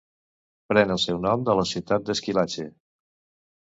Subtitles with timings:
[0.73, 2.71] Pren el seu nom de la ciutat de Squillace.